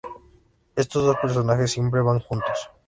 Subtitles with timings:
[0.75, 2.71] Estos dos personajes siempre van juntos.